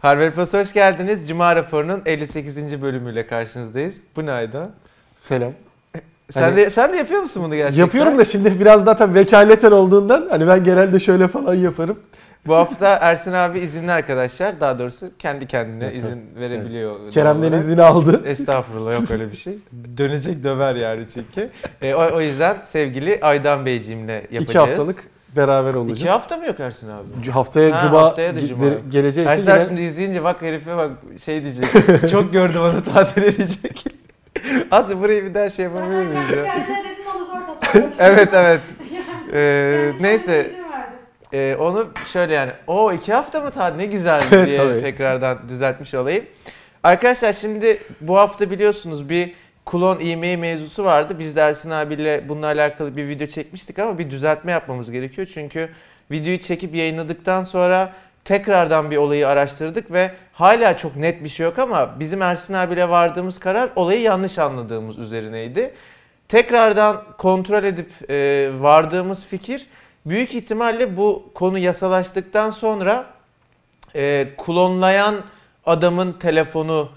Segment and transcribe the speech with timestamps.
[0.00, 1.28] Harvard Plus hoş geldiniz.
[1.28, 2.82] Cuma raporunun 58.
[2.82, 4.02] bölümüyle karşınızdayız.
[4.16, 4.70] Bu ne Ayda?
[5.18, 5.52] Selam.
[6.30, 7.80] Sen Hani- de sen de yapıyor musun bunu gerçekten?
[7.84, 11.98] Yapıyorum da şimdi biraz daha tabii vekaleten olduğundan hani ben genelde şöyle falan yaparım.
[12.46, 14.60] Bu hafta Ersin abi izinli arkadaşlar.
[14.60, 16.98] Daha doğrusu kendi kendine Evet, izin verebiliyor.
[17.00, 18.22] doğal Kerem'den izni aldı.
[18.26, 19.58] Estağfurullah yok öyle bir şey.
[19.98, 21.50] Dönecek döver yani çünkü.
[21.82, 24.48] E, o, o yüzden sevgili Aydan Beyciğimle yapacağız.
[24.48, 25.04] İki haftalık
[25.36, 26.00] beraber olacağız.
[26.00, 27.30] İki hafta mı yok Ersin abi?
[27.30, 28.64] Haftaya Ha, Cuma, haftaya da Cuma.
[28.90, 30.90] geleceği için Ersin yine şimdi izleyince bak herife bak
[31.24, 31.66] şey diyecek.
[32.10, 33.84] Çok gördüm onu tatil edecek.
[34.70, 36.56] Aslında burayı bir daha şey yapabilir miyiz ya?
[37.98, 38.60] Evet evet.
[39.32, 40.50] Ee, neyse.
[41.32, 46.24] Ee, onu şöyle yani o iki hafta mı tatil ne güzel diye tekrardan düzeltmiş olayım.
[46.82, 49.34] Arkadaşlar şimdi bu hafta biliyorsunuz bir
[49.70, 51.18] klon e-mail mevzusu vardı.
[51.18, 55.28] Biz de Ersin abiyle bununla alakalı bir video çekmiştik ama bir düzeltme yapmamız gerekiyor.
[55.34, 55.68] Çünkü
[56.10, 57.92] videoyu çekip yayınladıktan sonra
[58.24, 62.88] tekrardan bir olayı araştırdık ve hala çok net bir şey yok ama bizim Ersin abiyle
[62.88, 65.74] vardığımız karar olayı yanlış anladığımız üzerineydi.
[66.28, 69.66] Tekrardan kontrol edip e, vardığımız fikir
[70.06, 73.06] büyük ihtimalle bu konu yasalaştıktan sonra
[73.96, 75.14] e, klonlayan
[75.66, 76.88] adamın telefonu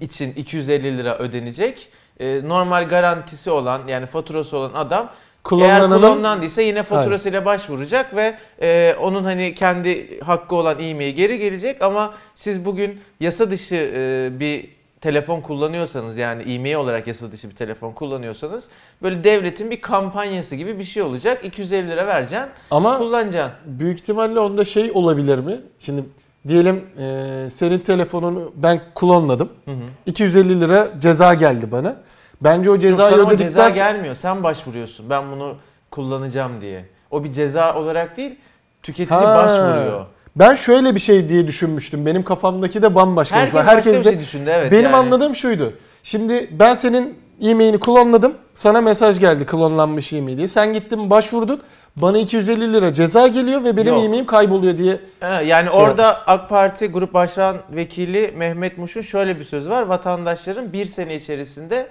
[0.00, 1.88] için 250 lira ödenecek.
[2.20, 5.10] E, normal garantisi olan yani faturası olan adam
[5.52, 11.38] eğer klonlananın klonlandıysa yine faturasıyla başvuracak ve e, onun hani kendi hakkı olan e-mail geri
[11.38, 14.68] gelecek ama siz bugün yasa dışı e, bir
[15.00, 18.68] telefon kullanıyorsanız yani e-mail olarak yasa dışı bir telefon kullanıyorsanız
[19.02, 21.44] böyle devletin bir kampanyası gibi bir şey olacak.
[21.44, 23.52] 250 lira vereceksin, ama kullanacaksın.
[23.66, 25.60] büyük ihtimalle onda şey olabilir mi?
[25.80, 26.04] Şimdi
[26.48, 29.48] diyelim e, senin telefonunu ben klonladım.
[29.64, 29.84] Hı hı.
[30.06, 31.96] 250 lira ceza geldi bana.
[32.40, 34.14] Bence o Yok, cezayı sana o ödedikten ceza gelmiyor.
[34.14, 35.10] Sen başvuruyorsun.
[35.10, 35.54] Ben bunu
[35.90, 36.84] kullanacağım diye.
[37.10, 38.36] O bir ceza olarak değil,
[38.82, 39.36] tüketici Ha.
[39.36, 40.06] başvuruyor.
[40.36, 42.06] Ben şöyle bir şey diye düşünmüştüm.
[42.06, 43.36] Benim kafamdaki de bambaşka.
[43.36, 44.72] Herkes, başka bir de- şey düşündü evet.
[44.72, 44.96] Benim yani.
[44.96, 45.72] anladığım şuydu.
[46.02, 48.34] Şimdi ben senin e-mailini klonladım.
[48.54, 50.48] Sana mesaj geldi klonlanmış e-mail diye.
[50.48, 51.62] Sen gittin başvurdun.
[51.96, 54.04] Bana 250 lira ceza geliyor ve benim Yok.
[54.04, 55.00] e-mailim kayboluyor diye.
[55.20, 59.82] Ha, yani şey orada AK Parti Grup Başkan Vekili Mehmet Muş'un şöyle bir sözü var.
[59.82, 61.86] Vatandaşların bir sene içerisinde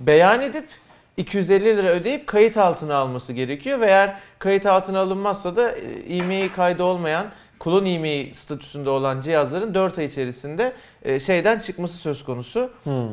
[0.00, 0.64] beyan edip
[1.16, 6.48] 250 lira ödeyip kayıt altına alması gerekiyor ve eğer kayıt altına alınmazsa da e, e-mail
[6.48, 7.26] kaydı olmayan
[7.58, 10.72] klon e-mail statüsünde olan cihazların 4 ay içerisinde
[11.02, 12.70] e, şeyden çıkması söz konusu.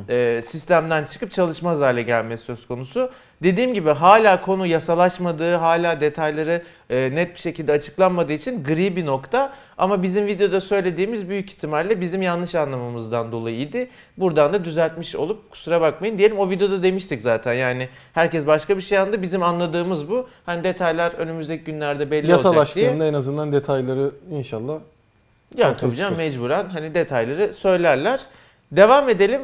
[0.09, 3.11] e, sistemden çıkıp çalışmaz hale gelmesi söz konusu.
[3.43, 9.05] Dediğim gibi hala konu yasalaşmadığı, hala detayları e, net bir şekilde açıklanmadığı için gri bir
[9.05, 9.53] nokta.
[9.77, 13.77] Ama bizim videoda söylediğimiz büyük ihtimalle bizim yanlış anlamamızdan dolayıydı.
[14.17, 16.39] Buradan da düzeltmiş olup kusura bakmayın diyelim.
[16.39, 19.21] O videoda demiştik zaten yani herkes başka bir şey anladı.
[19.21, 20.27] Bizim anladığımız bu.
[20.45, 22.55] Hani detaylar önümüzdeki günlerde belli olacak diye.
[22.55, 24.79] Yasalaştığında en azından detayları inşallah.
[25.57, 28.19] Ya tabii canım mecburen hani detayları söylerler.
[28.71, 29.41] Devam edelim.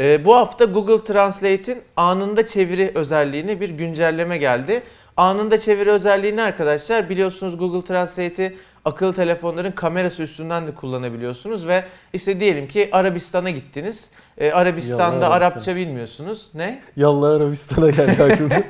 [0.00, 4.82] Ee, bu hafta Google Translate'in anında çeviri özelliğine bir güncelleme geldi.
[5.16, 12.40] Anında çeviri özelliğini arkadaşlar biliyorsunuz Google Translate'i akıllı telefonların kamerası üstünden de kullanabiliyorsunuz ve işte
[12.40, 14.10] diyelim ki Arabistan'a gittiniz.
[14.38, 16.50] Ee, Arabistan'da Yalan Arapça bilmiyorsunuz.
[16.54, 16.82] Ne?
[16.96, 18.54] Yallah Arabistan'a geldi aklıma.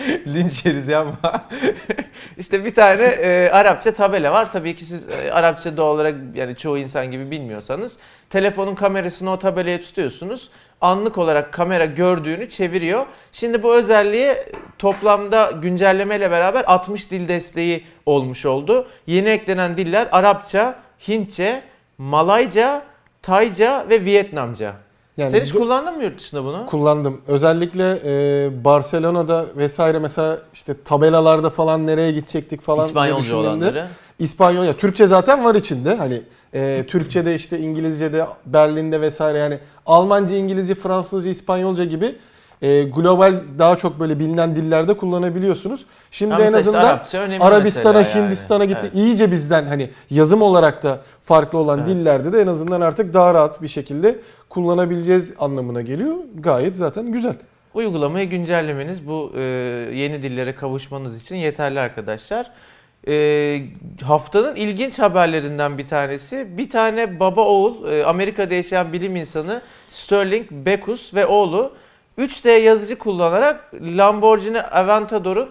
[0.26, 1.48] Linç yeriz yapma.
[2.38, 4.52] işte bir tane e, Arapça tabela var.
[4.52, 7.98] Tabii ki siz e, Arapça doğal olarak yani çoğu insan gibi bilmiyorsanız
[8.30, 10.50] telefonun kamerasını o tabelaya tutuyorsunuz.
[10.80, 13.06] Anlık olarak kamera gördüğünü çeviriyor.
[13.32, 18.88] Şimdi bu özelliğe e, toplamda güncellemeyle beraber 60 dil desteği olmuş oldu.
[19.06, 20.78] Yeni eklenen diller Arapça,
[21.08, 21.62] Hintçe,
[21.98, 22.82] Malayca,
[23.22, 24.74] Tayca ve Vietnamca.
[25.20, 26.66] Yani Sen hiç kullandın mı yurt dışında bunu?
[26.66, 27.20] kullandım.
[27.28, 32.86] Özellikle e, Barcelona'da vesaire mesela işte tabelalarda falan nereye gidecektik falan.
[32.86, 33.86] İspanyolca olanları.
[34.18, 35.94] İspanyolca, Türkçe zaten var içinde.
[35.96, 36.22] Hani
[36.54, 42.16] e, Türkçe'de işte İngilizce'de Berlin'de vesaire yani Almanca, İngilizce, Fransızca, İspanyolca gibi
[42.62, 45.84] e, global daha çok böyle bilinen dillerde kullanabiliyorsunuz.
[46.10, 48.26] Şimdi Ama en mesela işte azından Arapça Arabistan'a, mesela yani.
[48.26, 48.80] Hindistan'a gitti.
[48.82, 48.94] Evet.
[48.94, 51.88] İyice bizden hani yazım olarak da farklı olan Evet.
[51.88, 54.18] dillerde de en azından artık daha rahat bir şekilde
[54.50, 56.16] kullanabileceğiz anlamına geliyor.
[56.34, 57.36] Gayet zaten güzel.
[57.74, 59.40] Uygulamayı güncellemeniz bu e,
[59.94, 62.50] yeni dillere kavuşmanız için yeterli arkadaşlar.
[63.08, 63.62] E,
[64.02, 66.58] haftanın ilginç haberlerinden bir tanesi.
[66.58, 71.72] Bir tane baba oğul e, Amerika'da yaşayan bilim insanı Sterling Backus ve oğlu
[72.18, 75.50] 3D yazıcı kullanarak Lamborghini Aventador'un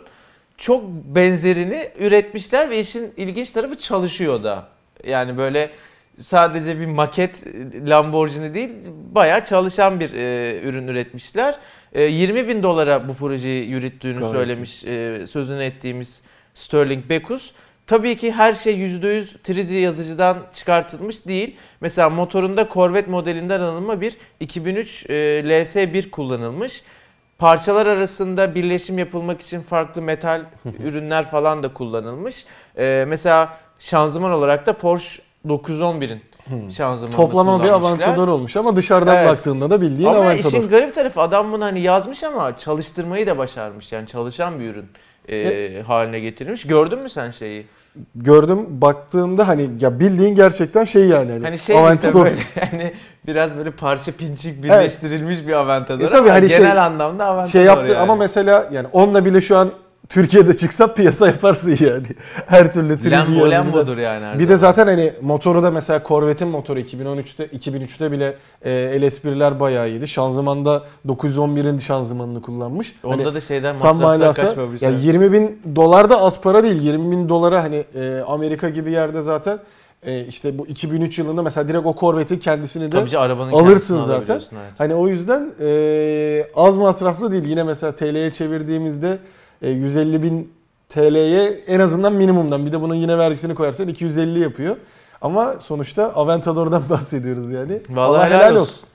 [0.58, 4.68] çok benzerini üretmişler ve işin ilginç tarafı çalışıyor da.
[5.08, 5.72] Yani böyle
[6.20, 7.44] sadece bir maket
[7.88, 8.70] Lamborghini değil
[9.12, 11.56] bayağı çalışan bir e, ürün üretmişler.
[11.94, 16.22] E, 20 bin dolara bu projeyi yürüttüğünü Gayet söylemiş e, sözünü ettiğimiz
[16.54, 17.52] Sterling Backus.
[17.88, 21.56] Tabii ki her şey %100 3D yazıcıdan çıkartılmış değil.
[21.82, 25.14] Mesela motorunda Corvette modelinden alınma bir 2003 e,
[25.46, 26.84] LS1 kullanılmış.
[27.38, 30.42] Parçalar arasında birleşim yapılmak için farklı metal
[30.84, 32.46] ürünler falan da kullanılmış.
[32.78, 36.22] E, mesela şanzıman olarak da Porsche 911'in
[36.70, 37.70] şanzımanını Toplama bir.
[37.70, 39.30] Aventador olmuş ama dışarıdan Evet.
[39.30, 40.50] baktığında da bildiğin Ama Aventador.
[40.50, 43.92] işin garip tarafı adam bunu hani yazmış ama çalıştırmayı da başarmış.
[43.92, 44.86] Yani çalışan bir ürün
[45.30, 46.68] e, haline getirmiş.
[46.68, 47.66] Gördün mü sen şeyi?
[48.16, 51.32] Gördüm baktığımda hani ya bildiğin gerçekten şey yani.
[51.32, 52.26] Hani, Hani şey Aventador.
[52.26, 52.36] böyle
[52.72, 52.94] hani
[53.28, 57.52] biraz böyle parça pinçik birleştirilmiş bir Aventador E tabii ama hani genel şey- anlamda Aventador
[57.52, 57.98] şey yaptı yani.
[57.98, 59.70] ama mesela yani onunla bile şu an
[60.10, 62.08] Türkiye'de çıksa piyasa yaparsın yani.
[62.48, 63.50] Her türlü 3D Lambo.
[63.52, 64.26] Lambo'dur yani.
[64.26, 68.36] her Bir de zaten hani motoru da mesela Corvette'in motoru 2013'te 2003'te bile
[68.66, 68.70] e,
[69.02, 70.08] LS1'ler bayağı iyiydi.
[70.08, 72.96] Şanzımanda 911'in şanzımanını kullanmış.
[73.04, 74.82] Onda Hani da şeyden masraftan kaçmamış.
[74.82, 75.06] ya yani.
[75.06, 76.82] 20 bin dolar da az para değil.
[76.82, 79.60] 20 bin dolara hani e, Amerika gibi yerde zaten
[80.04, 84.04] e, işte bu 2003 yılında mesela direkt o Corvette'in kendisini de Tabii ki arabanın alırsın
[84.04, 84.34] zaten.
[84.36, 84.74] Evet.
[84.78, 87.46] Hani o yüzden e, az masraflı değil.
[87.46, 89.18] Yine mesela TL'ye çevirdiğimizde
[89.62, 90.54] 150 bin
[90.90, 92.66] TL'ye en azından minimumdan.
[92.66, 94.78] Bir de bunun yine vergisini koyarsan 250 yapıyor.
[95.22, 97.82] Ama sonuçta Aventador'dan bahsediyoruz yani.
[97.90, 98.90] Vallahi Allah helal, olsun.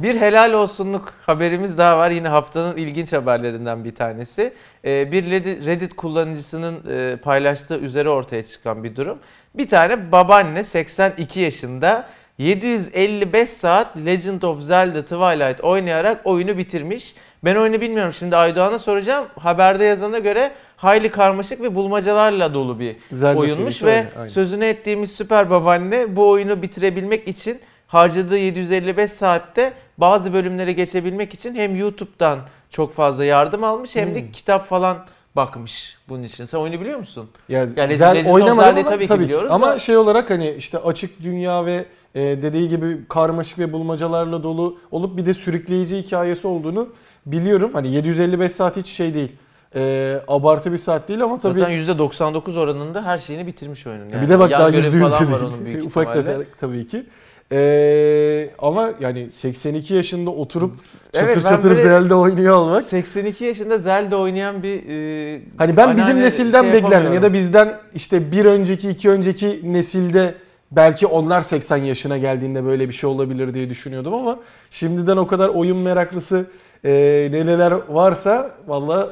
[0.00, 2.10] Bir helal olsunluk haberimiz daha var.
[2.10, 4.52] Yine haftanın ilginç haberlerinden bir tanesi.
[4.84, 9.18] Ee, bir Reddit Reddit kullanıcısının e, paylaştığı üzere ortaya çıkan bir durum.
[9.54, 12.06] Bir tane babaanne 82 yaşında
[12.38, 17.14] 755 saat Legend of Zelda Twilight oynayarak oyunu bitirmiş.
[17.46, 18.12] Ben oyunu bilmiyorum.
[18.12, 19.26] Şimdi Aydoğan'a soracağım.
[19.38, 24.28] Haberde yazana göre hayli karmaşık ve bulmacalarla dolu bir Zelda oyunmuş serisi ve aynen.
[24.28, 31.54] sözünü ettiğimiz süper babaanne bu oyunu bitirebilmek için harcadığı 755 saatte bazı bölümlere geçebilmek için
[31.54, 32.38] hem YouTube'dan
[32.70, 34.32] çok fazla yardım almış hem de Hmm.
[34.32, 34.96] kitap falan
[35.36, 36.44] bakmış bunun için.
[36.44, 37.30] Sen oyunu biliyor musun?
[37.48, 39.78] Yani Yani of oynamadım ama tabii ki biliyoruz Ama da.
[39.78, 41.84] şey olarak hani işte açık dünya ve
[42.14, 46.88] e, dediği gibi karmaşık ve bulmacalarla dolu olup bir de sürükleyici hikayesi olduğunu
[47.26, 47.70] biliyorum.
[47.72, 49.32] Hani 755 saat hiç şey değil.
[49.74, 54.08] E, abartı bir saat değil ama tabii Zaten %99 oranında her şeyini bitirmiş oyunun.
[54.08, 54.22] Yani.
[54.22, 56.88] bir de bak Yan daha görevi yüzde yüz falan var onun büyük Ufak tefek tabii
[56.88, 57.06] ki.
[57.52, 60.74] E, ama yani 82 yaşında oturup
[61.12, 62.82] çatır Evet, çatır Zelda oynuyor olmak.
[62.82, 67.74] 82 yaşında Zelda oynayan bir e, Hani ben bizim nesilden şey beklerdim ya da bizden
[67.94, 70.34] işte bir önceki iki önceki nesilde
[70.70, 74.38] belki onlar 80 yaşına geldiğinde böyle bir şey olabilir diye düşünüyordum ama
[74.70, 76.46] şimdiden o kadar oyun meraklısı
[76.86, 79.10] e, neler varsa valla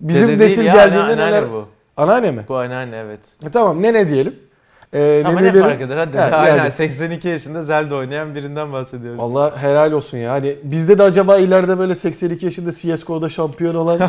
[0.00, 1.52] bizim Dede nesil ya, geldiğinde anneanne neler...
[1.52, 1.68] bu.
[1.96, 2.44] Anneanne mi?
[2.48, 3.20] Bu anneanne evet.
[3.46, 4.34] E, tamam nene diyelim.
[4.94, 6.18] E, Ama ne fark eder hadi.
[6.18, 6.70] Ha, Aynen yani.
[6.70, 9.20] 82 yaşında Zelda oynayan birinden bahsediyoruz.
[9.20, 10.32] Valla helal olsun ya.
[10.32, 14.00] Hani bizde de acaba ileride böyle 82 yaşında CSGO'da şampiyon olan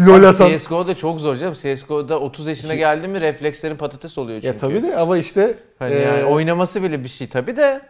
[0.00, 0.48] LoL atan...
[0.48, 1.54] CSGO'da çok zor canım.
[1.54, 4.46] CSGO'da 30 yaşına geldi mi reflekslerin patates oluyor çünkü.
[4.46, 7.80] Ya tabii de ama işte Hani e, yani oynaması bile bir şey tabii de.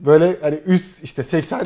[0.00, 1.60] böyle hani üst işte 80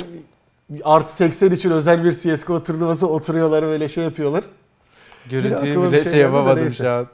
[0.84, 4.44] artı 80 için özel bir CSGO turnuvası oturuyorlar böyle şey yapıyorlar.
[5.30, 7.06] Görüntüyü bile şey, şey yapamadım şu an.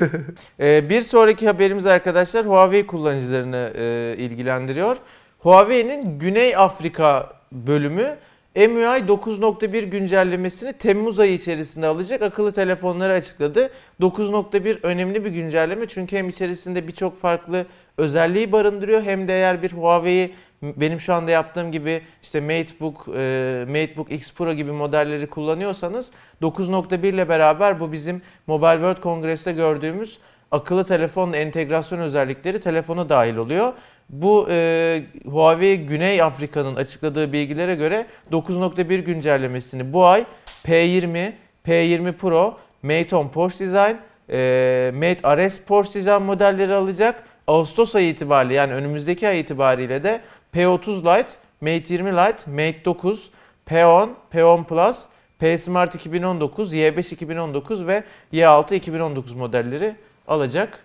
[0.60, 4.96] Ee, bir sonraki haberimiz arkadaşlar Huawei kullanıcılarını e, ilgilendiriyor.
[5.38, 8.16] Huawei'nin Güney Afrika bölümü
[8.54, 13.70] MIUI 9.1 güncellemesini Temmuz ayı içerisinde alacak akıllı telefonları açıkladı.
[14.00, 17.66] 9.1 önemli bir güncelleme çünkü hem içerisinde birçok farklı
[17.98, 23.64] özelliği barındırıyor hem de eğer bir Huawei'yi benim şu anda yaptığım gibi işte MateBook, e,
[23.68, 26.10] MateBook X Pro gibi modelleri kullanıyorsanız
[26.42, 30.18] 9.1 ile beraber bu bizim Mobile World Congress'te gördüğümüz
[30.50, 33.72] akıllı telefonla entegrasyon özellikleri telefona dahil oluyor.
[34.08, 40.24] Bu e, Huawei Güney Afrika'nın açıkladığı bilgilere göre 9.1 güncellemesini bu ay
[40.64, 41.32] P20,
[41.66, 43.96] P20 Pro, Mate 10 Porsche Design,
[44.30, 47.24] e, Mate RS Porsche Design modelleri alacak.
[47.46, 50.20] Ağustos ayı itibariyle yani önümüzdeki ay itibariyle de
[50.54, 53.30] P30 Lite, Mate 20 Lite, Mate 9,
[53.70, 55.04] P10, P10 Plus,
[55.38, 59.96] P Smart 2019, Y5 2019 ve Y6 2019 modelleri
[60.28, 60.78] alacak.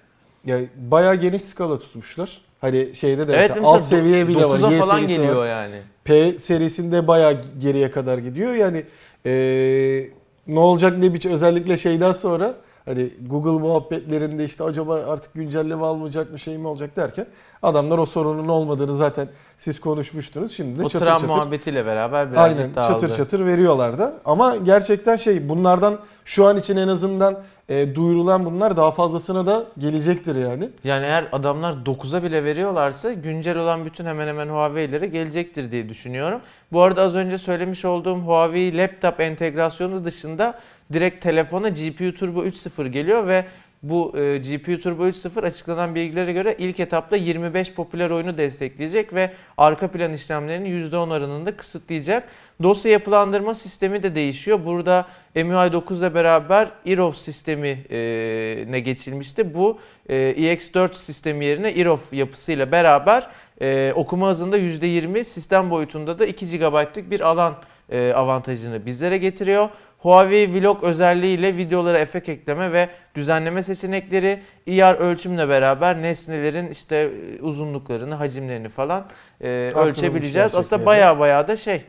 [0.46, 2.42] Yani bayağı geniş skala tutmuşlar.
[2.62, 4.58] Hani şeyde de Evet mesela alt seviye bile var.
[4.60, 5.48] 9'a Y falan geliyor var.
[5.48, 5.82] yani.
[6.04, 8.54] P serisinde bayağı geriye kadar gidiyor.
[8.54, 8.86] Yani
[9.26, 10.10] eee,
[10.48, 12.56] ne olacak ne biçim özellikle şeyden sonra
[12.86, 17.26] hani Google muhabbetlerinde işte acaba artık güncelleme almayacak mı şey mi olacak derken
[17.62, 20.56] adamlar o sorunun olmadığını zaten siz konuşmuştunuz.
[20.56, 23.02] Şimdi de O çatır çatır muhabbetiyle beraber birazcık Aynen dağıldı.
[23.02, 24.14] çatır çatır veriyorlar da.
[24.26, 27.38] Ama gerçekten şey bunlardan şu an için en azından
[27.70, 30.70] e, duyurulan bunlar daha fazlasına da gelecektir yani.
[30.84, 36.42] Yani eğer adamlar 9'a bile veriyorlarsa güncel olan bütün hemen hemen Huawei'lere gelecektir diye düşünüyorum.
[36.72, 40.60] Bu arada az önce söylemiş olduğum Huawei laptop entegrasyonu dışında
[40.94, 43.46] direkt telefona GPU Turbo 3.0 geliyor ve
[43.84, 49.32] Bu e, GPU Turbo 3.0 açıklanan bilgilere göre ilk etapta 25 popüler oyunu destekleyecek ve
[49.58, 52.30] arka plan işlemlerini %10 oranında kısıtlayacak.
[52.64, 54.66] Dosya yapılandırma sistemi de değişiyor.
[54.66, 59.54] Burada MUI 9 ile beraber IROF e, ne geçilmişti.
[59.54, 63.28] Bu e, EX4 sistemi yerine IROF yapısıyla beraber
[63.62, 67.56] e, okuma hızında %20, sistem boyutunda da 2 GB'lık bir alan
[67.90, 69.70] e, avantajını bizlere getiriyor.
[70.04, 77.42] Huawei Vlog özelliğiyle videolara efekt ekleme ve düzenleme seçenekleri, IR ölçümle beraber nesnelerin işte e,
[77.42, 79.06] uzunluklarını, hacimlerini falan
[79.42, 80.56] e, ölçebileceğiz.
[80.56, 81.82] Aslında baya baya da şey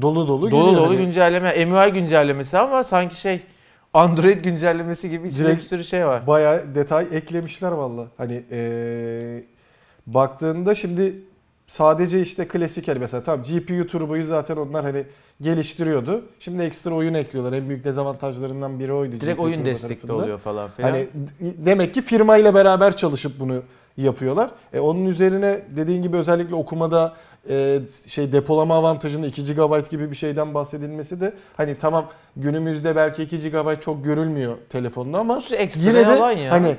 [0.00, 0.96] Dolu dolu dolu dolu hani.
[0.96, 3.40] güncelleme, MUI güncellemesi ama sanki şey
[3.94, 6.26] Android güncellemesi gibi içinde bir sürü şey var.
[6.26, 8.06] Bayağı detay eklemişler valla.
[8.18, 9.44] Hani eee,
[10.06, 11.14] baktığında şimdi
[11.66, 15.04] sadece işte klasik hani mesela tamam GPU turboyu zaten onlar hani
[15.40, 16.22] geliştiriyordu.
[16.40, 17.52] Şimdi ekstra oyun ekliyorlar.
[17.52, 19.20] En büyük dezavantajlarından biri oydu.
[19.20, 20.22] Direkt oyun destekli tarafında.
[20.24, 20.90] oluyor falan filan.
[20.90, 21.06] Hani
[21.40, 23.62] demek ki firmayla beraber çalışıp bunu
[23.96, 24.50] yapıyorlar.
[24.72, 27.12] E, onun üzerine dediğin gibi özellikle okumada
[27.50, 33.22] e, şey depolama avantajında 2 GB gibi bir şeyden bahsedilmesi de hani tamam günümüzde belki
[33.22, 35.40] 2 GB çok görülmüyor telefonda ama
[35.76, 36.52] yine de ya.
[36.52, 36.76] hani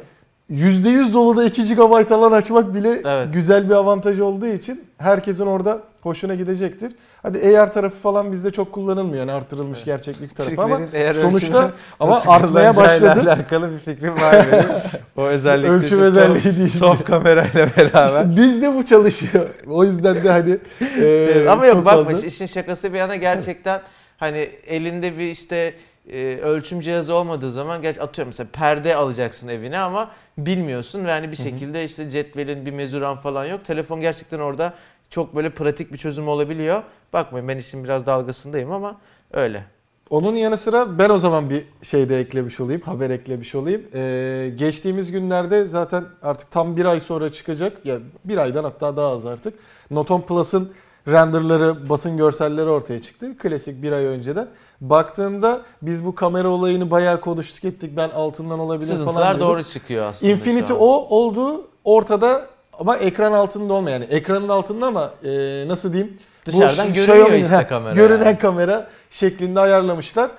[0.51, 3.33] %100 dolu da 2 GB alan açmak bile Evet.
[3.33, 6.91] güzel bir avantaj olduğu için herkesin orada hoşuna gidecektir.
[7.21, 9.85] Hadi AR tarafı falan bizde çok kullanılmıyor yani artırılmış Evet.
[9.85, 10.79] gerçeklik tarafı ama
[11.21, 13.21] sonuçta ama artmaya başladı.
[13.29, 14.65] alakalı bir fikrim var benim.
[15.17, 16.79] o özellikle Ölçüm top- özelliği değil.
[16.79, 18.21] Top kamerayla beraber.
[18.25, 19.45] İşte bizde bu çalışıyor.
[19.67, 20.51] O yüzden de hani
[20.81, 23.81] e, Evet, ama yok bakma işin şakası bir yana gerçekten
[24.17, 25.73] hani elinde bir işte
[26.13, 31.31] e, ölçüm cihazı olmadığı zaman geç atıyorum mesela perde alacaksın evine ama bilmiyorsun ve hani
[31.31, 33.65] bir şekilde işte cetvelin bir mezuran falan yok.
[33.65, 34.73] Telefon gerçekten orada
[35.09, 36.83] çok böyle pratik bir çözüm olabiliyor.
[37.13, 38.97] Bakmayın ben işin biraz dalgasındayım ama
[39.33, 39.63] öyle.
[40.09, 43.81] Onun yanı sıra ben o zaman bir şey de eklemiş olayım, haber eklemiş olayım.
[43.93, 47.85] Ee, geçtiğimiz günlerde zaten artık tam bir ay sonra çıkacak.
[47.85, 49.53] Ya bir aydan hatta daha az artık.
[49.91, 50.71] Noton Plus'ın
[51.07, 53.37] renderları, basın görselleri ortaya çıktı.
[53.37, 54.47] Klasik bir ay önceden.
[54.81, 57.97] Baktığında biz bu kamera olayını bayağı konuştuk ettik.
[57.97, 62.47] Ben altından olabilir falan Sızıntılar doğru çıkıyor aslında Infinity o olduğu ortada
[62.79, 64.01] ama ekran altında olmayan.
[64.01, 65.29] Yani ekranın altında ama e,
[65.67, 66.17] nasıl diyeyim?
[66.47, 68.37] Bu Dışarıdan Ş- görünüyor Xiaomi'nin, işte kamera Görünen yani.
[68.39, 70.31] kamera şeklinde ayarlamışlar.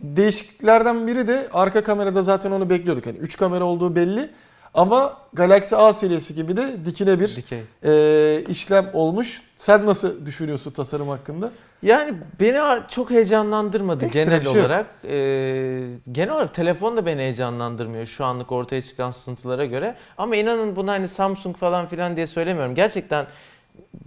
[0.00, 3.06] Değişikliklerden biri de arka kamerada zaten onu bekliyorduk.
[3.06, 4.30] Hani 3 kamera olduğu belli.
[4.74, 7.62] Ama Galaxy A serisi gibi de dikine bir Dikey.
[7.84, 9.42] e, işlem olmuş.
[9.58, 11.50] Sen nasıl düşünüyorsun tasarım hakkında?
[11.82, 14.86] Yani beni çok heyecanlandırmadı Ekstra genel şey olarak.
[15.04, 19.94] Ee, genel olarak telefon da beni heyecanlandırmıyor şu anlık ortaya çıkan sızıntılara göre.
[20.18, 22.74] Ama inanın bunu hani Samsung falan filan diye söylemiyorum.
[22.74, 23.26] Gerçekten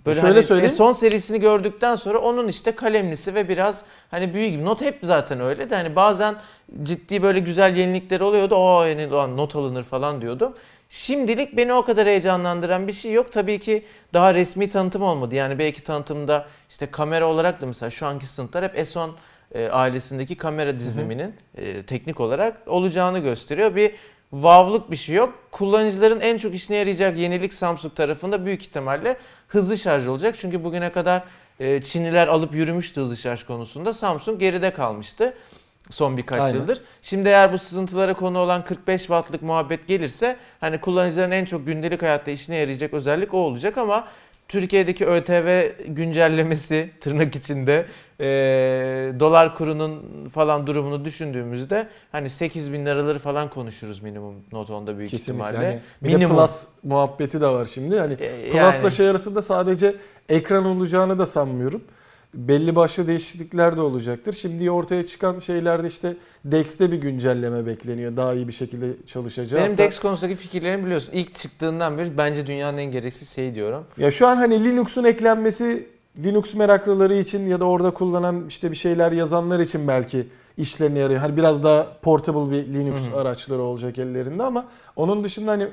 [0.05, 0.73] böyle Şöyle hani söyleyeyim.
[0.73, 4.65] e, son serisini gördükten sonra onun işte kalemlisi ve biraz hani büyük gibi.
[4.65, 6.35] Not hep zaten öyle de hani bazen
[6.83, 8.55] ciddi böyle güzel yenilikleri oluyordu.
[8.55, 10.53] O yani ulan not alınır falan diyordum.
[10.89, 13.31] Şimdilik beni o kadar heyecanlandıran bir şey yok.
[13.31, 15.35] Tabii ki daha resmi tanıtım olmadı.
[15.35, 19.09] Yani belki tanıtımda işte kamera olarak da mesela şu anki sınıflar hep S10
[19.55, 23.75] e, ailesindeki kamera diziliminin e, teknik olarak olacağını gösteriyor.
[23.75, 23.91] Bir
[24.31, 25.33] wow'luk bir şey yok.
[25.51, 30.35] Kullanıcıların en çok işine yarayacak yenilik Samsung tarafında büyük ihtimalle hızlı şarj olacak.
[30.39, 31.23] Çünkü bugüne kadar
[31.59, 33.93] e, Çinliler alıp yürümüştü hızlı şarj konusunda.
[33.93, 35.33] Samsung geride kalmıştı
[35.89, 36.55] son birkaç Aynen.
[36.55, 36.81] yıldır.
[37.01, 42.01] Şimdi eğer bu sızıntılara konu olan 45 wattlık muhabbet gelirse hani kullanıcıların en çok gündelik
[42.01, 44.07] hayatta işine yarayacak özellik o olacak ama
[44.47, 47.85] Türkiye'deki ÖTV güncellemesi tırnak içinde
[48.21, 48.25] e,
[49.19, 50.01] dolar kurunun
[50.33, 55.43] falan durumunu düşündüğümüzde hani 8 bin liraları falan konuşuruz minimum Note 10'da büyük Kesinlikle.
[55.43, 55.67] ihtimalle.
[55.67, 56.37] Hani bir de minimum.
[56.37, 57.99] Plus muhabbeti de var şimdi.
[57.99, 58.91] Hani E, Plus'la yani.
[58.91, 59.95] şey arasında sadece
[60.29, 61.81] ekran olacağını da sanmıyorum.
[62.33, 64.33] Belli başlı değişiklikler de olacaktır.
[64.33, 68.17] Şimdi ortaya çıkan şeylerde işte DeX'te bir güncelleme bekleniyor.
[68.17, 69.59] Daha iyi bir şekilde çalışacağı.
[69.59, 71.13] Benim DeX konusundaki fikirlerimi biliyorsun.
[71.13, 73.83] İlk çıktığından beri bence dünyanın en gereksiz şeyi diyorum.
[73.97, 75.87] Ya şu an hani Linux'un eklenmesi
[76.23, 80.27] Linux meraklıları için ya da orada kullanan işte bir şeyler yazanlar için belki
[80.57, 81.19] işlerine yarıyor.
[81.19, 83.19] Hani biraz daha portable bir Linux Hı hı.
[83.21, 84.65] araçları olacak ellerinde ama
[84.95, 85.67] onun dışında hani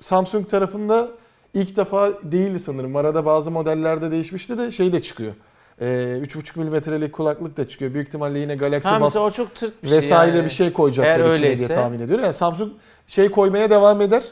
[0.00, 1.08] Samsung tarafında
[1.54, 2.96] ilk defa değildi sanırım.
[2.96, 5.32] Arada bazı modellerde değişmişti de şey de çıkıyor.
[5.80, 5.84] Ee,
[6.22, 7.94] 3.5 milimetrelik kulaklık da çıkıyor.
[7.94, 10.44] Büyük ihtimalle yine Galaxy Ha Buds o çok tırt bir şey vesaire yani.
[10.44, 12.24] bir şey koyacaklar Eğer öyleyse- diye tahmin ediyorum.
[12.24, 12.72] Yani Samsung
[13.06, 14.22] şey koymaya devam eder.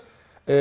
[0.49, 0.55] Ee,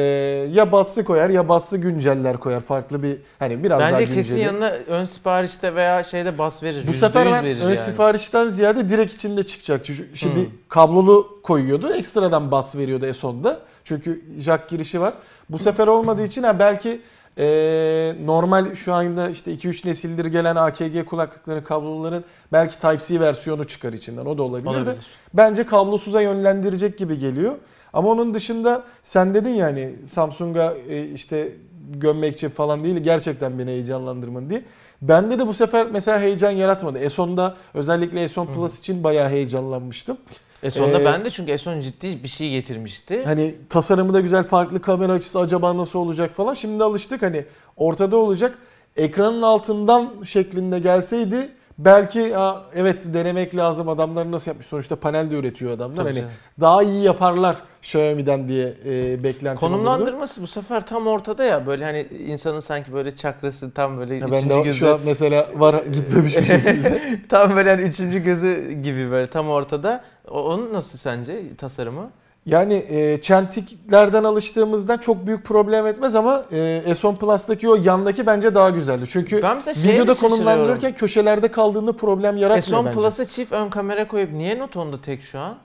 [0.54, 2.62] ya Buds'ı koyar ya Buds'ı günceller koyar.
[2.62, 4.16] Farklı bir hani biraz daha Bence günceli.
[4.24, 6.88] kesin yanına ön siparişte veya şeyde bas verir.
[6.88, 7.86] Bu %100 sefer ben verir ön yani.
[7.86, 9.86] siparişten ziyade direkt içinde çıkacak.
[9.86, 10.50] Çünkü Şimdi Hmm.
[10.70, 11.94] kablolu koyuyordu.
[11.94, 13.60] Ekstradan Buds veriyordu S10'da.
[13.84, 15.14] Çünkü jack girişi var.
[15.50, 17.02] Bu sefer olmadığı için ha belki
[17.38, 23.94] ee, normal şu anda işte 2-3 nesildir gelen AKG kulaklıkların kabloluların belki Type-C versiyonu çıkar
[23.94, 24.26] içinden.
[24.26, 24.70] O da olabilir, de.
[24.70, 24.96] Olabilir.
[25.34, 27.56] Bence kablosuza yönlendirecek gibi geliyor.
[27.94, 31.52] Ama onun dışında sen dedin ya hani Samsung'a e, işte
[31.94, 34.64] gömmekçi falan değil gerçekten beni heyecanlandırmadı diye.
[35.02, 37.00] Bende de bu sefer mesela heyecan yaratmadı.
[37.00, 40.18] S10'da özellikle S10 Plus için bayağı heyecanlanmıştım.
[40.64, 43.24] S10'da Ee, ben de çünkü S10 ciddi bir şey getirmişti.
[43.24, 46.54] Hani tasarımı da güzel, farklı kamera açısı acaba nasıl olacak falan.
[46.54, 47.46] Şimdi alıştık hani
[47.78, 48.58] ortada olacak.
[48.98, 54.68] Ekranın altından şeklinde gelseydi belki "Aa, evet denemek lazım adamlar nasıl yapmış.
[54.68, 55.98] Sonuçta panel de üretiyor adamlar.
[55.98, 56.32] Tabii hani canım.
[56.60, 59.78] daha iyi yaparlar Xiaomi'den diye e, beklentim olurdu.
[59.78, 64.28] Konumlandırması bu sefer tam ortada ya böyle hani insanın sanki böyle çakrası tam böyle Ya
[64.28, 67.02] üçüncü ben de gözü şu an mesela var gitmemiş bir şekilde.
[67.30, 70.04] tam böyle hani üçüncü gözü gibi böyle tam ortada.
[70.30, 72.12] Onun nasıl sence tasarımı?
[72.46, 76.56] Yani e, çentiklerden alıştığımızdan çok büyük problem etmez ama e,
[76.88, 79.06] S10 Plus'taki o yandaki bence daha güzeldi.
[79.10, 80.16] Çünkü Ben videoda de şaşırıyorum.
[80.16, 83.00] konumlandırırken köşelerde kaldığında problem yaratmıyor S10 bence.
[83.00, 85.58] Plus'a çift ön kamera koyup niye Note 10'da tek şu an?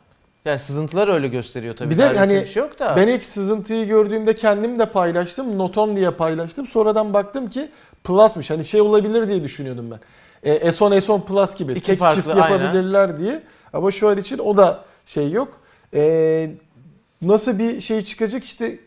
[0.45, 1.91] Yani sızıntılar öyle gösteriyor tabii.
[1.91, 2.97] Bir de hani bir şey yok da.
[2.97, 5.59] Ben ilk sızıntıyı gördüğümde kendim de paylaştım.
[5.59, 6.67] Note 10 diye paylaştım.
[6.67, 7.71] Sonradan baktım ki
[8.05, 8.51] Plus'mış.
[8.51, 10.01] Hani şey olabilir diye düşünüyordum ben.
[10.51, 13.43] E, S10 S10 Plus gibi İki tek farklı, çift yapabilirler diye.
[13.73, 15.49] Ama şu an için o da şey yok.
[15.95, 16.51] E,
[17.23, 18.79] nasıl bir şey çıkacak işte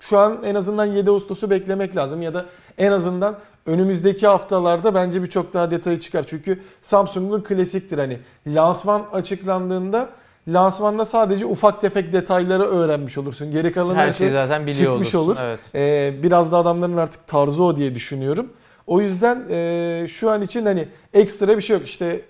[0.00, 2.46] şu an en azından 7 Ağustos'u beklemek lazım ya da
[2.78, 6.24] en azından önümüzdeki haftalarda bence birçok daha detayı çıkar.
[6.28, 10.08] Çünkü Samsung'un klasiktir hani lansman açıklandığında
[10.48, 13.50] lansmanda sadece ufak tefek detayları öğrenmiş olursun.
[13.50, 15.42] Geri kalan her şeyi zaten biliyor çıkmış olursun.
[15.42, 15.48] olur.
[15.48, 15.60] Evet.
[15.74, 18.52] Ee, biraz da adamların artık tarzı o diye düşünüyorum.
[18.86, 21.86] O yüzden e, şu an için hani ekstra bir şey yok.
[21.86, 22.20] İşte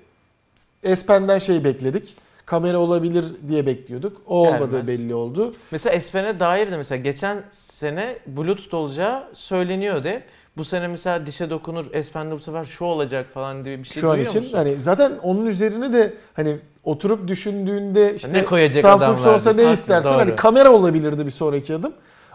[0.84, 2.16] S Pen'den şey bekledik.
[2.50, 4.22] Kamera olabilir diye bekliyorduk.
[4.26, 4.60] O Gelmez.
[4.62, 5.54] olmadığı belli oldu.
[5.70, 10.08] Mesela S Pen'e dair de mesela geçen sene Bluetooth olacağı söyleniyordu.
[10.56, 14.00] Bu sene mesela dişe dokunur S Pen'de bu sefer şu olacak falan diye bir şey
[14.00, 14.56] Şu an duyuyor için musun?
[14.56, 19.58] hani zaten onun üzerine de hani oturup düşündüğünde işte Ne koyacak Samsung adamlar sorsa diyorsun.
[19.62, 20.08] ne Haklı, istersin?
[20.08, 20.18] doğru.
[20.18, 21.92] Hani kamera olabilirdi bir sonraki adım.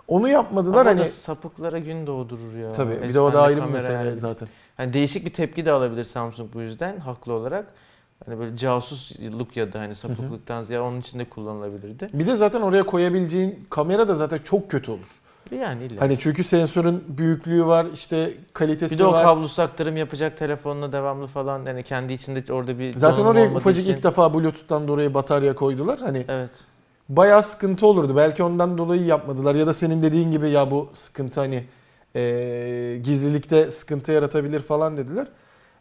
[0.08, 1.10] Onu yapmadılar Ama o da hani.
[1.10, 2.72] sapıklıklara gün doğdurur ya.
[2.74, 4.20] Tabii bir de o da ayrı bir kamera mesele yani.
[4.20, 4.48] zaten.
[4.78, 7.66] Hani değişik bir tepki de alabilir Samsung bu yüzden haklı olarak.
[8.26, 12.10] Hani böyle casusluk ya da hani sapıklıktan ziyade onun için de kullanılabilirdi.
[12.14, 15.08] Bir de zaten oraya koyabileceğin kamera da zaten çok kötü olur.
[15.60, 16.02] Yani illa.
[16.02, 19.24] Hani çünkü sensörün büyüklüğü var, işte kalitesi bir de o var.
[19.24, 23.94] kablosuz aktarım yapacak telefonla devamlı falan yani kendi içinde orada bir Zaten oraya ufacık için-
[23.96, 26.00] ilk defa Bluetooth'tan dolayı batarya koydular.
[26.00, 26.50] Hani Evet.
[27.10, 28.16] bayağı sıkıntı olurdu.
[28.16, 31.64] Belki ondan dolayı yapmadılar ya da senin dediğin gibi ya bu sıkıntı hani
[32.16, 35.28] eee, gizlilikte sıkıntı yaratabilir falan dediler.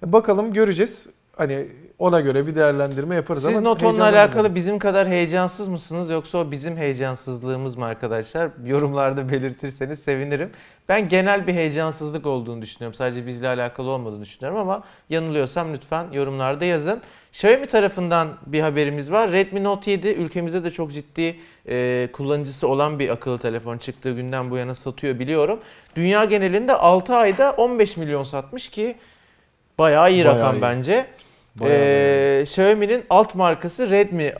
[0.06, 1.06] E, bakalım göreceğiz.
[1.36, 4.18] Hani ona göre bir değerlendirme yaparız Siz ama Note 10'la heyecanlandım.
[4.18, 8.50] alakalı bizim kadar heyecansız mısınız yoksa o bizim heyecansızlığımız mı arkadaşlar?
[8.64, 10.50] Yorumlarda belirtirseniz sevinirim.
[10.88, 12.94] Ben genel bir heyecansızlık olduğunu düşünüyorum.
[12.94, 17.00] Sadece bizle alakalı olmadığını düşünüyorum ama yanılıyorsam lütfen yorumlarda yazın.
[17.32, 19.32] Xiaomi tarafından bir haberimiz var.
[19.32, 21.36] Redmi Note 7 ülkemizde de çok ciddi
[21.68, 25.60] e, kullanıcısı olan bir akıllı telefon çıktığı günden bu yana satıyor biliyorum.
[25.96, 28.96] Dünya genelinde 6 ayda 15 milyon satmış ki
[29.78, 30.62] bayağı iyi Bayağı rakam iyi.
[30.62, 31.06] bence.
[31.62, 34.34] Ee, Xiaomi'nin alt markası Redmi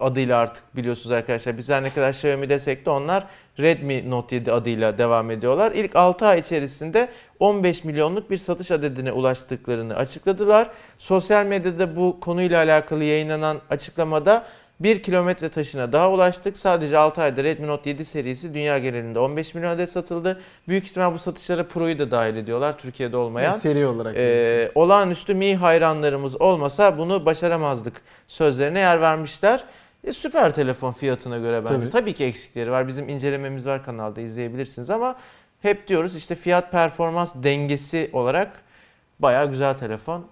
[0.00, 1.58] adıyla artık biliyorsunuz arkadaşlar.
[1.58, 3.26] Biz her ne kadar Xiaomi desek de onlar
[3.60, 5.72] Redmi Note 7 adıyla devam ediyorlar.
[5.72, 10.70] İlk 6 ay içerisinde 15 milyonluk bir satış adedine ulaştıklarını açıkladılar.
[10.98, 14.46] Sosyal medyada bu konuyla alakalı yayınlanan açıklamada
[14.80, 16.56] 1 kilometre taşına daha ulaştık.
[16.56, 20.40] Sadece 6 ayda Redmi Note 7 serisi dünya genelinde 15 milyon adet satıldı.
[20.68, 23.52] Büyük ihtimal bu satışlara Pro'yu da dahil ediyorlar Türkiye'de olmayan.
[23.52, 24.16] Yani seri olarak.
[24.16, 29.64] Ee, olağanüstü Mi hayranlarımız olmasa bunu başaramazdık sözlerine yer vermişler.
[30.04, 31.74] E, süper telefon fiyatına göre bence.
[31.74, 31.90] Tabii.
[31.90, 32.12] Tabii.
[32.12, 32.88] ki eksikleri var.
[32.88, 35.16] Bizim incelememiz var kanalda izleyebilirsiniz ama
[35.62, 38.52] hep diyoruz işte fiyat performans dengesi olarak
[39.18, 40.26] bayağı güzel telefon.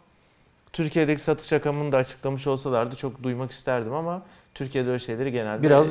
[0.73, 4.23] Türkiye'deki satış rakamını da açıklamış olsalardı çok duymak isterdim ama
[4.55, 5.87] Türkiye'de öyle şeyleri genelde Biraz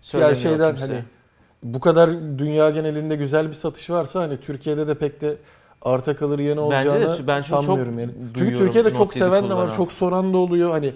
[0.00, 0.92] söylemiyor şeyden kimse.
[0.92, 1.04] hani
[1.62, 5.36] bu kadar dünya genelinde güzel bir satış varsa hani Türkiye'de de pek de
[5.82, 8.12] arta kalır yanı Bence de olacağını ben çünkü çok sanmıyorum yani.
[8.36, 10.70] Çünkü Türkiye'de çok Note 7 seven de var, çok soran da oluyor.
[10.70, 10.92] Hani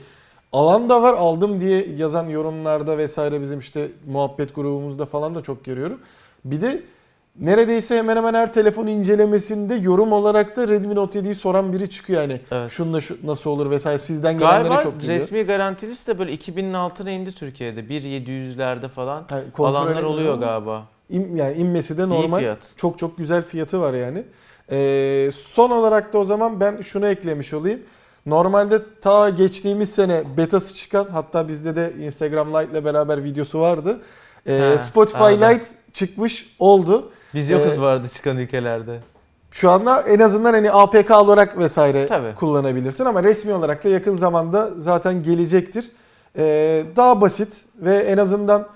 [0.52, 5.64] alan da var, aldım diye yazan yorumlarda vesaire bizim işte muhabbet grubumuzda falan da çok
[5.64, 6.00] görüyorum.
[6.44, 6.82] Bir de
[7.40, 12.22] neredeyse hemen hemen her telefon incelemesinde yorum olarak da Redmi Note 7'yi soran biri çıkıyor
[12.22, 12.40] yani.
[12.53, 12.70] Evet.
[12.72, 15.20] Şunla şu nasıl olur vesaire sizden gelenlere çok geliyor.
[15.20, 17.81] resmi garantilisi de böyle 2000'in altına indi Türkiye'de.
[17.81, 20.83] 1.700'lerde falan Yani alanlar oluyor ama galiba.
[21.11, 22.38] in- yani inmesi de normal.
[22.38, 22.59] İyi fiyat.
[22.77, 24.22] Çok çok güzel fiyatı var yani.
[24.70, 27.81] Ee, son olarak da o zaman ben şunu eklemiş olayım.
[28.27, 34.01] Normalde ta geçtiğimiz sene betası çıkan hatta bizde de Instagram Lite ile beraber videosu vardı.
[34.46, 35.51] Ee, Ha, Spotify anladım.
[35.51, 37.11] Lite çıkmış oldu.
[37.37, 39.01] Biz yokuz Ee, vardı çıkan ülkelerde.
[39.51, 42.35] Şu anda en azından hani APK olarak vesaire Tabii.
[42.35, 45.90] kullanabilirsin ama resmi olarak da yakın zamanda zaten gelecektir.
[46.38, 48.66] Ee, daha basit ve en azından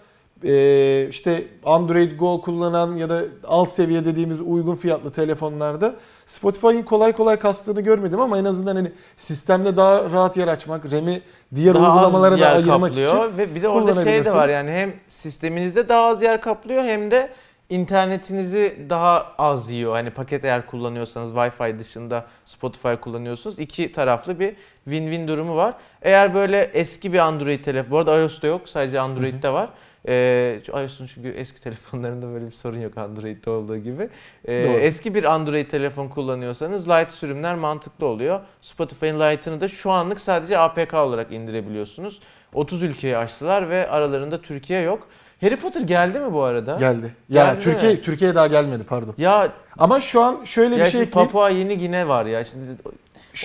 [0.45, 5.95] e, işte Android Go kullanan ya da alt seviye dediğimiz uygun fiyatlı telefonlarda
[6.27, 11.23] Spotify'ın kolay kolay kastığını görmedim ama en azından hani sistemde daha rahat yer açmak, RAM'i
[11.55, 14.71] diğer daha uygulamalara da ayırmak kaplıyor için ve bir de orada şey de var yani
[14.71, 17.31] hem sisteminizde daha az yer kaplıyor hem de
[17.71, 19.93] internetinizi daha az yiyor.
[19.93, 23.59] Hani paket eğer kullanıyorsanız Wi-Fi dışında Spotify kullanıyorsunuz.
[23.59, 24.55] iki taraflı bir
[24.89, 25.75] win-win durumu var.
[26.03, 29.69] Eğer böyle eski bir Android telefon, bu arada iOS'ta yok sadece Android'de var.
[30.09, 34.09] Ee, iOS'un çünkü eski telefonlarında böyle bir sorun yok Android'de olduğu gibi.
[34.45, 34.79] Ee, Doğru.
[34.79, 38.41] eski bir Android telefon kullanıyorsanız Lite sürümler mantıklı oluyor.
[38.63, 42.21] Spotify'ın Lite'ını da şu anlık sadece APK olarak indirebiliyorsunuz.
[42.55, 45.09] 30 ülkeyi açtılar ve aralarında Türkiye yok.
[45.41, 46.77] Harry Potter geldi mi bu arada?
[46.77, 47.15] geldi.
[47.29, 48.03] Ya Geldi Türkiye mi?
[48.03, 49.15] Türkiye daha gelmedi pardon.
[49.19, 49.49] Ya,
[49.79, 51.07] Ama şu an şöyle ya bir şey.
[51.07, 52.45] Papua Yeni Gine var ya.
[52.45, 52.65] Şimdi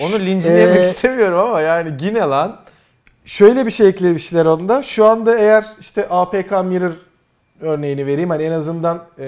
[0.02, 2.56] onu linçlemek Ee, istemiyorum ama yani Gine lan.
[3.24, 4.82] Şöyle bir şey eklemişler onda.
[4.82, 6.92] Şu anda eğer işte APK Mirror
[7.60, 8.30] örneğini vereyim.
[8.30, 9.24] Hani en azından e,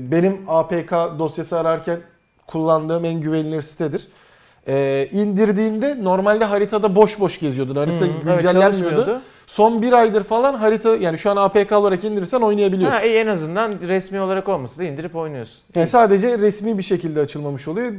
[0.00, 1.98] benim APK dosyası ararken
[2.46, 4.08] kullandığım en güvenilir sitedir.
[4.68, 7.76] E, indirdiğinde normalde haritada boş boş geziyordun.
[7.76, 8.60] Harita evet, güncellenmiyordu.
[8.60, 9.22] çalışmıyordu.
[9.46, 12.96] Son bir aydır falan harita yani şu an APK olarak indirirsen oynayabiliyorsun.
[12.96, 15.62] Ha, en azından resmi olarak olmasa da indirip oynuyorsun.
[15.74, 17.92] Yani sadece resmi bir şekilde açılmamış oluyor.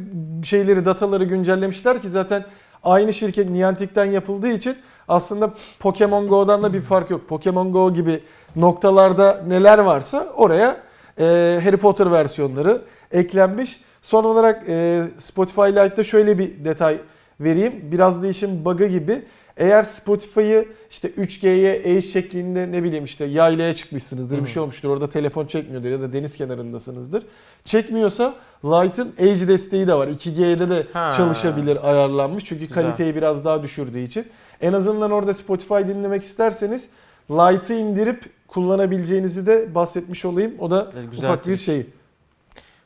[0.44, 2.46] Şeyleri, dataları güncellemişler ki zaten
[2.84, 4.76] aynı şirket Niantic'ten yapıldığı için
[5.08, 7.28] aslında Pokemon Go'dan da bir fark yok.
[7.30, 8.20] Pokemon Go gibi
[8.56, 10.78] noktalarda neler varsa oraya
[11.20, 11.24] e,
[11.64, 12.82] Harry Potter versiyonları
[13.12, 13.80] eklenmiş.
[14.02, 16.98] Son olarak e, Spotify Lite'da şöyle bir detay
[17.40, 17.74] vereyim.
[17.84, 19.22] Biraz da işin bug'ı gibi.
[19.58, 24.90] Eğer Spotify'ı işte 3G'ye H şeklinde ne bileyim işte yaylaya çıkmışsınızdır bir şey olmuştur.
[24.90, 27.24] Orada telefon çekmiyordur ya da deniz kenarındasınızdır.
[27.66, 30.08] Çekmiyorsa Lite'ın Edge desteği de var.
[30.08, 31.14] 2G'de de Ha.
[31.18, 32.46] çalışabilir ayarlanmış.
[32.46, 32.76] Çünkü Güzel.
[32.84, 34.26] kaliteyi biraz daha düşürdüğü için.
[34.62, 36.84] En azından orada Spotify dinlemek isterseniz
[37.32, 40.52] Lite'ı indirip kullanabileceğinizi de bahsetmiş olayım.
[40.60, 41.86] O da Evet, güzel ufak bir şey.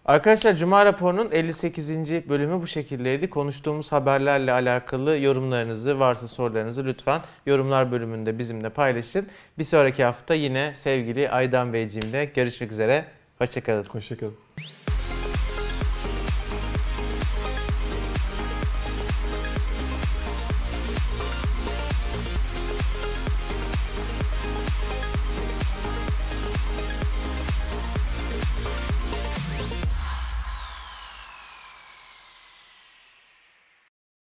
[0.06, 1.90] Arkadaşlar Cuma raporunun 58.
[2.30, 3.30] bölümü bu şekildeydi.
[3.30, 9.28] Konuştuğumuz haberlerle alakalı yorumlarınızı, varsa sorularınızı lütfen yorumlar bölümünde bizimle paylaşın.
[9.58, 13.06] Bir sonraki hafta yine sevgili Aydan Beyciğimle görüşmek üzere.
[13.38, 13.84] Hoşçakalın.
[13.84, 14.49] Hoşçakalın.